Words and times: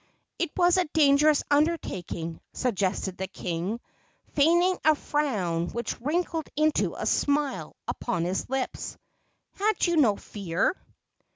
"It 0.39 0.49
was 0.57 0.77
a 0.77 0.85
dangerous 0.93 1.43
undertaking," 1.51 2.41
suggested 2.53 3.17
the 3.19 3.27
king, 3.27 3.79
feigning 4.33 4.79
a 4.83 4.95
frown 4.95 5.67
which 5.69 6.01
wrinkled 6.01 6.49
into 6.55 6.95
a 6.95 7.05
smile 7.05 7.75
upon 7.87 8.23
his 8.25 8.49
lips; 8.49 8.97
"had 9.53 9.85
you 9.85 9.97
no 9.97 10.15
fear?" 10.15 10.75